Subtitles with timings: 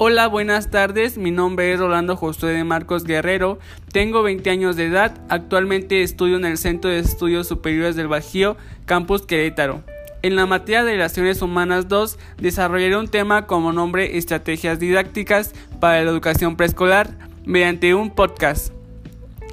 [0.00, 1.18] Hola, buenas tardes.
[1.18, 3.58] Mi nombre es Rolando Josué de Marcos Guerrero.
[3.90, 5.20] Tengo 20 años de edad.
[5.28, 9.82] Actualmente estudio en el Centro de Estudios Superiores del Bajío, Campus Querétaro.
[10.22, 16.04] En la materia de Relaciones Humanas 2 desarrollaré un tema como nombre Estrategias didácticas para
[16.04, 17.10] la educación preescolar
[17.44, 18.72] mediante un podcast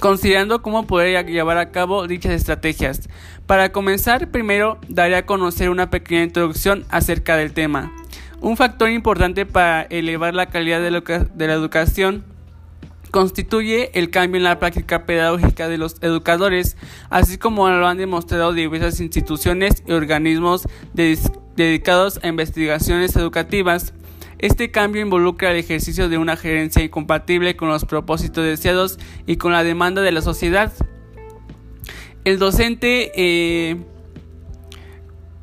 [0.00, 3.08] considerando cómo poder llevar a cabo dichas estrategias.
[3.46, 7.92] Para comenzar, primero daré a conocer una pequeña introducción acerca del tema.
[8.42, 10.90] Un factor importante para elevar la calidad de,
[11.46, 12.24] la educación
[13.12, 16.76] constituye el cambio en la práctica pedagógica de los educadores,
[17.08, 23.94] así como lo han demostrado diversas instituciones y organismos dedicados a investigaciones educativas.
[24.40, 29.52] Este cambio involucra el ejercicio de una gerencia incompatible con los propósitos deseados y con
[29.52, 30.72] la demanda de la sociedad.
[32.24, 33.76] El docente eh,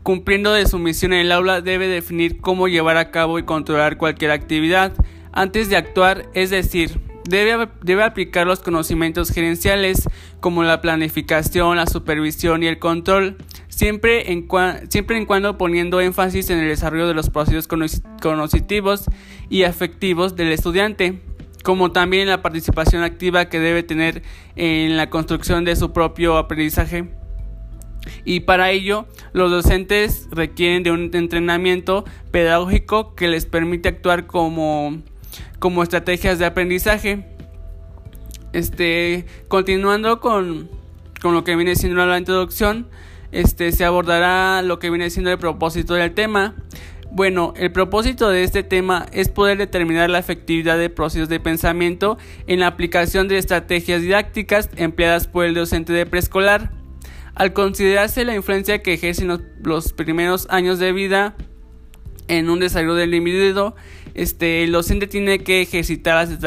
[0.03, 3.97] cumpliendo de su misión en el aula, debe definir cómo llevar a cabo y controlar
[3.97, 4.93] cualquier actividad.
[5.31, 11.85] Antes de actuar, es decir, debe, debe aplicar los conocimientos gerenciales como la planificación, la
[11.85, 14.47] supervisión y el control, siempre en,
[14.89, 19.05] siempre en cuando poniendo énfasis en el desarrollo de los procesos cognitivos
[19.49, 21.21] y afectivos del estudiante
[21.63, 24.23] como también la participación activa que debe tener
[24.55, 27.09] en la construcción de su propio aprendizaje
[28.25, 34.97] y para ello los docentes requieren de un entrenamiento pedagógico que les permite actuar como,
[35.59, 37.25] como estrategias de aprendizaje.
[38.51, 40.69] Este, continuando con,
[41.21, 42.87] con lo que viene siendo la introducción,
[43.31, 46.55] este, se abordará lo que viene siendo el propósito del tema.
[47.11, 52.17] Bueno, el propósito de este tema es poder determinar la efectividad de procesos de pensamiento
[52.45, 56.78] en la aplicación de estrategias didácticas empleadas por el docente de preescolar.
[57.39, 59.29] Al considerarse la influencia que ejercen
[59.63, 61.37] los, primeros años de vida
[62.27, 63.75] en un desarrollo del individuo,
[64.13, 66.37] este, el docente tiene que ejercitar las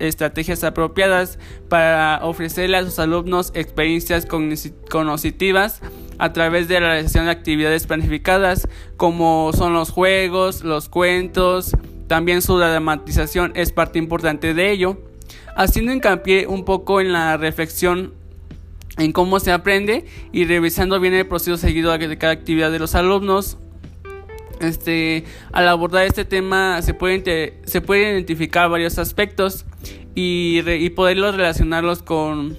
[0.00, 1.38] estrategias apropiadas
[1.68, 5.82] para ofrecerle a sus alumnos experiencias cognitivas
[6.18, 11.76] a través de la realización de actividades planificadas como son los juegos, los cuentos,
[12.08, 15.00] también su dramatización es parte importante de ello,
[15.54, 18.18] haciendo hincapié un poco en la reflexión
[19.00, 22.94] en cómo se aprende y revisando bien el proceso seguido de cada actividad de los
[22.94, 23.56] alumnos.
[24.60, 29.64] Este, al abordar este tema se puede, se puede identificar varios aspectos
[30.14, 32.58] y, y poderlos relacionarlos con,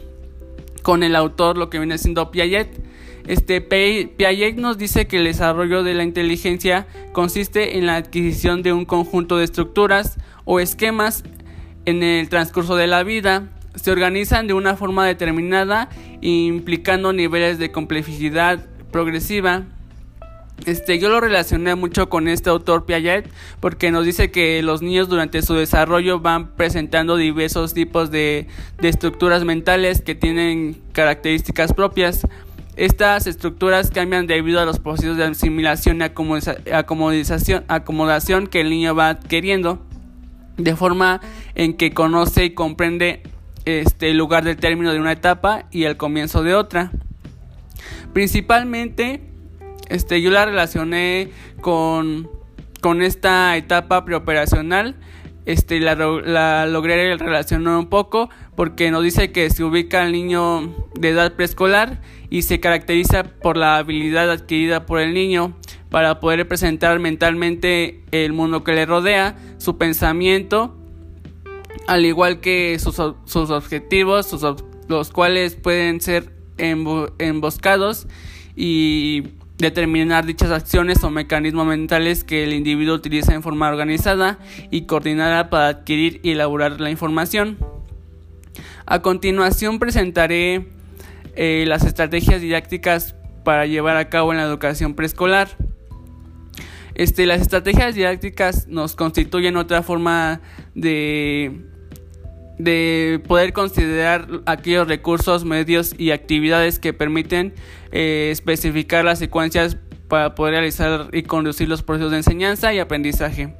[0.81, 2.69] con el autor, lo que viene siendo Piaget.
[3.27, 8.73] Este, Piaget nos dice que el desarrollo de la inteligencia consiste en la adquisición de
[8.73, 11.23] un conjunto de estructuras o esquemas
[11.85, 15.89] en el transcurso de la vida se organizan de una forma determinada
[16.21, 19.63] implicando niveles de complejidad progresiva.
[20.65, 23.27] Este, yo lo relacioné mucho con este autor Piaget
[23.59, 28.47] porque nos dice que los niños durante su desarrollo van presentando diversos tipos de,
[28.81, 32.27] estructuras mentales que tienen características propias.
[32.75, 36.03] Estas estructuras cambian debido a los procesos de asimilación y
[36.71, 39.83] acomodización, acomodación que el niño va adquiriendo,
[40.57, 41.21] de forma
[41.55, 43.23] en que conoce y comprende
[43.65, 46.91] este, lugar del término de una etapa y el comienzo de otra.
[48.13, 49.21] Principalmente,
[49.89, 51.29] este, yo la relacioné
[51.61, 52.29] con,
[52.81, 54.95] con esta etapa preoperacional.
[55.45, 55.95] Este, la,
[56.67, 61.99] logré relacionar un poco porque nos dice que se ubica el niño de edad preescolar
[62.29, 65.57] y se caracteriza por la habilidad adquirida por el niño
[65.89, 70.77] para poder representar mentalmente el mundo que le rodea, su pensamiento
[71.87, 74.35] al igual que sus, objetivos,
[74.87, 78.07] los cuales pueden ser emboscados
[78.55, 79.23] y
[79.57, 84.39] determinar dichas acciones o mecanismos mentales que el individuo utiliza en forma organizada
[84.71, 87.57] y coordinada para adquirir y elaborar la información.
[88.85, 90.67] A continuación presentaré
[91.35, 95.49] eh, las estrategias didácticas para llevar a cabo en la educación preescolar.
[96.93, 100.41] Este, las estrategias didácticas nos constituyen otra forma
[100.75, 101.70] de,
[102.63, 107.53] de poder considerar aquellos recursos, medios y actividades que permiten
[107.91, 109.77] eh, especificar las secuencias
[110.07, 113.55] para poder realizar y conducir los procesos de enseñanza y aprendizaje.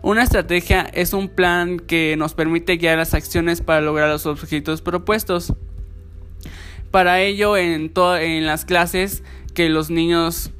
[0.00, 4.80] Una estrategia es un plan que nos permite guiar las acciones para lograr los objetivos
[4.80, 5.52] propuestos.
[6.92, 9.24] Para ello, en, en las clases
[9.54, 10.52] que los niños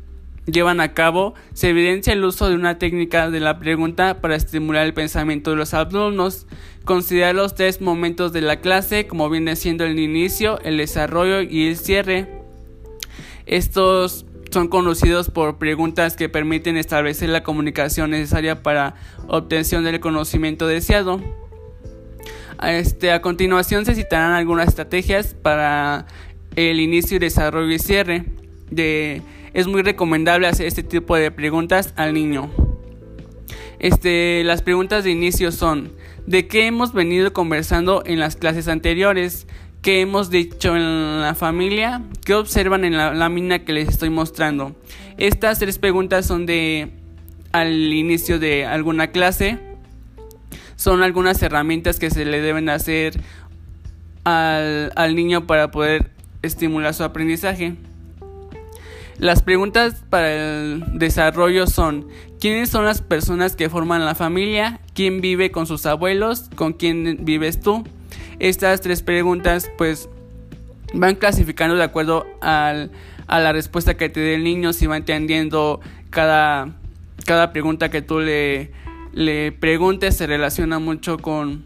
[0.51, 4.87] llevan a cabo, se evidencia el uso de una técnica de la pregunta para estimular
[4.87, 6.47] el pensamiento de los alumnos.
[6.85, 11.69] Considerar los tres momentos de la clase, como viene siendo el inicio, el desarrollo y
[11.69, 12.29] el cierre.
[13.47, 18.95] Estos son conocidos por preguntas que permiten establecer la comunicación necesaria para
[19.27, 21.21] obtención del conocimiento deseado.
[22.63, 26.07] Este, a continuación se citarán algunas estrategias para
[26.57, 28.25] el inicio desarrollo y cierre.
[28.71, 29.23] De,
[29.55, 32.51] es muy recomendable hacer este tipo de preguntas al niño.
[33.79, 35.93] Este, las preguntas de inicio son,
[36.27, 39.47] ¿de qué hemos venido conversando en las clases anteriores?
[39.83, 42.03] ¿Qué hemos dicho en la familia?
[42.25, 44.75] ¿Qué observan en la lámina que les estoy mostrando?
[45.17, 46.91] Estas tres preguntas son de
[47.53, 49.59] al inicio de alguna clase.
[50.75, 53.21] Son algunas herramientas que se le deben hacer
[54.25, 56.11] al, al niño para poder
[56.43, 57.77] estimular su aprendizaje.
[59.19, 62.07] Las preguntas para el desarrollo son,
[62.41, 64.81] ¿quiénes son las personas que forman la familia?
[64.95, 66.49] ¿Quién vive con sus abuelos?
[66.55, 67.85] ¿Con quién vives tú?
[68.39, 70.09] Estas tres preguntas pues
[70.95, 72.87] van clasificando de acuerdo a
[73.29, 75.81] la respuesta que te dé el niño, si va entendiendo
[76.11, 76.77] cada,
[77.25, 78.71] cada pregunta que tú le,
[79.13, 81.65] le preguntes, se relaciona mucho con,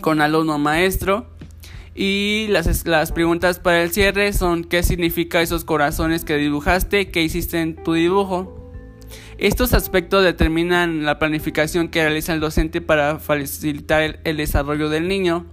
[0.00, 1.33] con alumno maestro.
[1.94, 7.10] Y las, las preguntas para el cierre son ¿qué significa esos corazones que dibujaste?
[7.10, 8.64] ¿Qué hiciste en tu dibujo?
[9.38, 15.46] Estos aspectos determinan la planificación que realiza el docente para facilitar el, desarrollo del niño.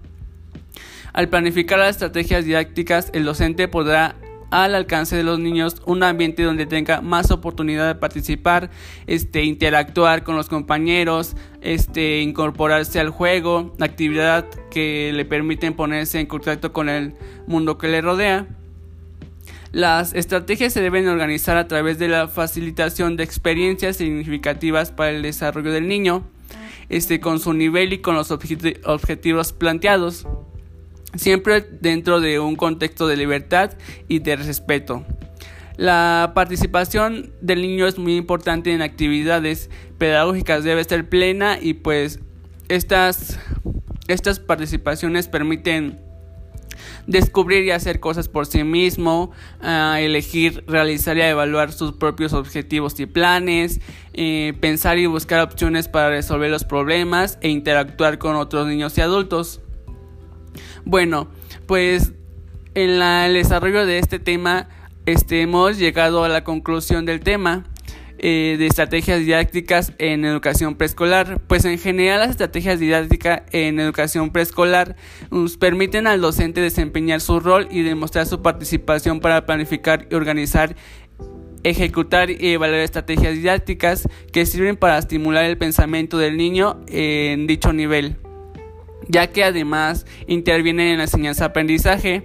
[1.13, 4.15] Al planificar las estrategias didácticas, el docente podrá
[4.51, 8.69] al alcance de los niños un ambiente donde tenga más oportunidad de participar,
[9.07, 16.27] este, interactuar con los compañeros, este, incorporarse al juego, actividad que le permiten ponerse en
[16.27, 17.15] contacto con el
[17.47, 18.47] mundo que le rodea.
[19.71, 25.21] Las estrategias se deben organizar a través de la facilitación de experiencias significativas para el
[25.21, 26.23] desarrollo del niño,
[26.89, 30.27] este, con su nivel y con los objetivos planteados
[31.15, 33.71] siempre dentro de un contexto de libertad
[34.07, 35.05] y de respeto.
[35.77, 42.19] La participación del niño es muy importante en actividades pedagógicas, debe ser plena y pues
[42.69, 43.39] estas,
[44.07, 45.99] estas participaciones permiten
[47.07, 49.31] descubrir y hacer cosas por sí mismo,
[49.61, 53.81] elegir, realizar y evaluar sus propios objetivos y planes,
[54.13, 59.01] eh, pensar y buscar opciones para resolver los problemas e interactuar con otros niños y
[59.01, 59.61] adultos.
[60.85, 61.27] Bueno,
[61.67, 62.13] pues
[62.73, 64.69] en el desarrollo de este tema
[65.05, 67.65] este, hemos llegado a la conclusión del tema
[68.17, 71.39] eh, de estrategias didácticas en educación preescolar.
[71.47, 74.95] Pues en general las estrategias didácticas en educación preescolar
[75.31, 80.75] nos permiten al docente desempeñar su rol y demostrar su participación para planificar y organizar
[81.63, 87.71] ejecutar y evaluar estrategias didácticas que sirven para estimular el pensamiento del niño en dicho
[87.71, 88.17] nivel
[89.07, 92.23] ya que además interviene en la enseñanza-aprendizaje,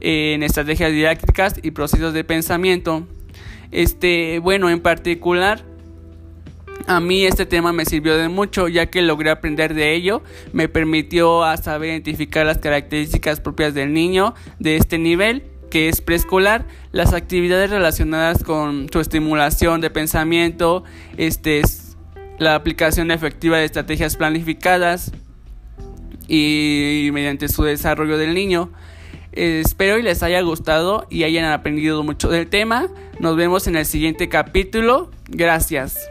[0.00, 3.06] en estrategias didácticas y procesos de pensamiento.
[3.72, 5.64] Este, bueno, en particular,
[6.86, 10.68] a mí este tema me sirvió de mucho, ya que logré aprender de ello, me
[10.68, 16.64] permitió a saber identificar las características propias del niño de este nivel que es preescolar,
[16.92, 20.84] las actividades relacionadas con su estimulación de pensamiento,
[21.16, 21.62] este,
[22.38, 25.12] la aplicación efectiva de estrategias planificadas,
[26.28, 28.70] y mediante su desarrollo del niño.
[29.32, 32.88] espero y les haya gustado y hayan aprendido mucho del tema.
[33.20, 35.10] Nos vemos en el siguiente capítulo.
[35.28, 36.08] Gracias.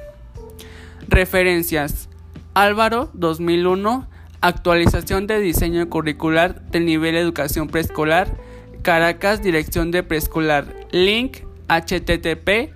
[1.08, 2.10] Referencias.
[2.54, 4.08] Álvaro 2001.
[4.42, 8.38] Actualización de diseño curricular del nivel educación preescolar.
[8.84, 10.88] Caracas, Dirección de Preescolar.
[10.92, 11.38] Link
[11.68, 12.72] http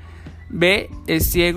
[0.50, 1.50] bciego.org.mx